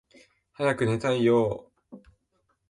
[0.55, 2.01] 早く寝たいよーー